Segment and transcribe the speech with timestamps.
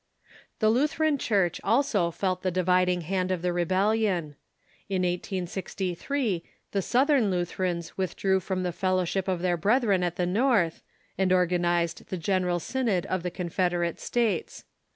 [0.57, 4.35] The Lutheran Church also felt the dividing hand of the Rebellion.
[4.89, 10.15] In 1863 the Southern Lutherans withdrew from The Break ^^^^ fellowship of their brethren at
[10.15, 10.81] the North,
[11.19, 14.65] and or during the ganizcd the General Synod of the Confederate States.